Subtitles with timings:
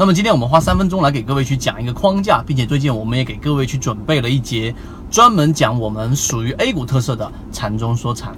[0.00, 4.72] 那么今天我们花三分钟来给各位去讲一个框架，并且最近我们也给各位去准备了一节
[5.10, 8.32] 专门讲我们属于 A 股特色的禅中说禅。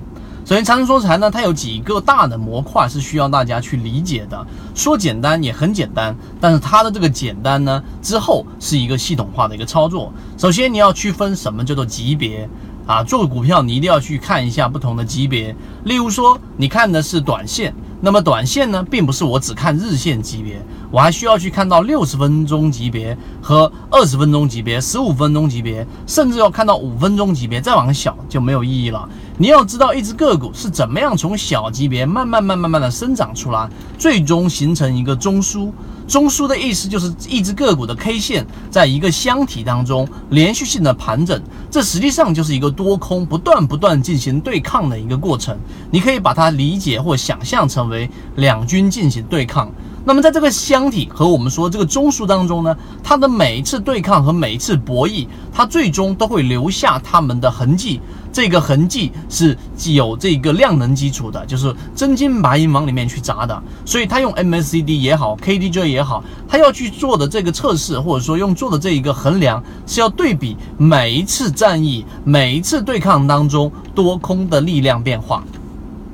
[0.46, 4.46] 首先，禅中说禅呢，它有几个大的模块是需要大家去理解的。
[4.74, 10.10] 说简单也很简单，但是它的这个简单呢，之后是一个系统化的一个操作。
[10.38, 12.48] 首先，你要区分什么叫做级别。
[12.86, 15.54] 啊，做股票你一定要去看一下不同的级别。
[15.84, 17.72] 例如说，你看的是短线，
[18.02, 20.60] 那么短线呢，并不是我只看日线级别，
[20.90, 29.06] 我还需要去看到六十分钟级别和二十分钟级别、十五分钟级别，甚至要看到五分钟级别，再往小就没有意义了。
[29.36, 35.70] 你要知道一只个股是怎么样从小级别慢慢、慢、慢慢的生长出来，最终形成一个中枢。
[36.08, 45.56] 中枢的意思就是一只个股的 K 线在一个箱体当中连续性的盘整，这实际上就是一个多空不断不断进行对抗的一个过程。
[45.88, 49.70] 你可以把它理解或想象成为两军进行对抗。
[50.02, 58.00] 那么在这个箱体和我们说这个中枢当中呢，它的每一次对抗和每一次博弈，它最终都会留下它们的痕迹。
[58.32, 75.42] 这个痕迹是既有这个量能基础的，就是真金白银往里面去砸的，所以他用 MACD 也好，KDJ 也好，他要去做的这个测试，或者说用做的这一个衡量，是要对比每一次战役、每一次对抗当中多空的力量变化。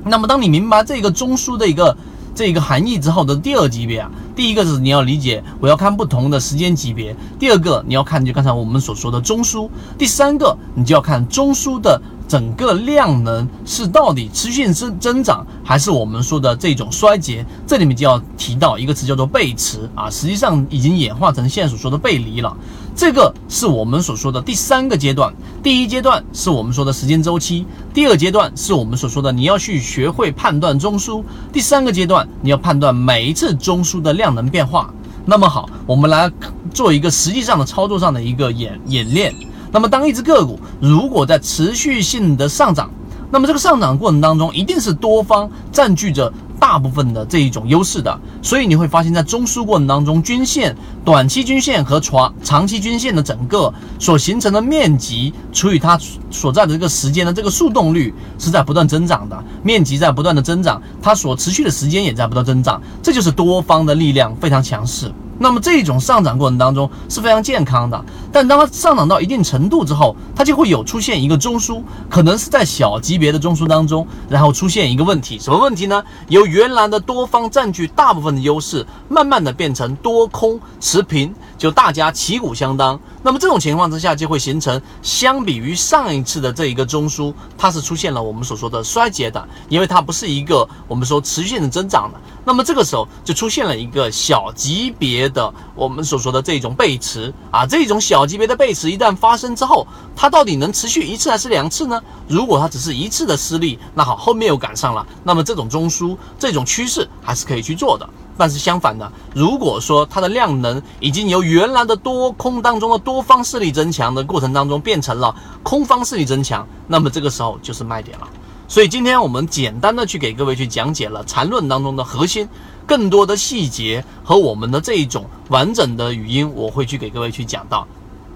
[0.09, 1.97] 那么，当你明白这个中枢的一个
[2.35, 12.01] 这个含义之后的第二级别啊，第一个是你要理解我要看不同的时间级别，第二个你要看就刚才我们所说的中枢，第三个你就要看中枢的。
[12.29, 17.45] 整个量能是到底持续增增长，还是我们说的这种衰竭？
[17.67, 22.57] 这里面就要提到一个词，叫做背驰啊，实际上已经演化成现在所说的背离了。
[22.95, 25.33] 这个是我们所说的第三个阶段。
[25.63, 34.93] 第一阶段是我们说的时间周期，第二阶段是我们所说的你要去学会判断中枢，第三个阶段你要判断每一次中枢的量能变化。
[35.27, 36.31] 那么好，我们来
[36.73, 39.35] 做一个实际上的操作上的一个演演练。
[39.77, 42.91] 那么，当一只个股如果在持续性的上涨，
[43.31, 48.19] 那么这个上涨过程当中，一定是多方占据着大部分的这一种优势的。
[48.41, 56.01] 所以你会发现在中枢过程当中，均线、短期均线和长长期均线的整个所形成的面积除以它
[56.31, 65.13] 所在的这个时间的这个速动率是在不断增长的，面积在不断的增长，它所持续的时间也在不断增长，这就是多方的力量非常强势。
[65.39, 76.03] 那么这种上涨过程当中是非常健康的，但当它上涨到一定程度之后，它就会有出现一个中枢，可能是在小级别的中枢当中，然后出现一个问题，什么问题呢？
[76.29, 82.99] 由原来的多方占据大部分的优势，慢慢的变成多空持平，就大家旗鼓相当。
[83.23, 92.21] 那么这种情况之下，就会形成相比于上一次的这一个中枢，它是出现了我们所说的衰竭的，因为它不是一个我们说持续性的增长的。
[92.45, 102.01] 那么这个时候就出现了一个小级别的我们所说的这种背驰啊，这种小级别的背驰一旦发生之后，它到底能持续一次还是两次呢？
[102.29, 108.09] 如果它只是一次的失利，那好，后面又赶上了，那么这种中枢这种趋势还是可以去做的。
[108.39, 118.29] 但是相反的，如果说它的量能已经由原来的多空当中的多方势力增强的过程当中变成了空方势力增强，那么这个时候就是卖点了。
[118.69, 122.49] 所以今天我们简单的去给各位去讲解了缠论当中的核心，
[122.85, 127.87] 更多的细节和我们的这一种完整的语音，我会去给各位去讲到，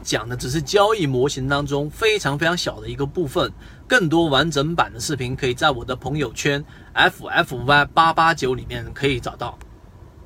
[0.05, 3.53] 讲的只是交易模型当中非常非常小的一个部分，
[3.89, 9.59] 更多完整版的视频可以在我的朋友圈 ffy 八八九里面可以找到。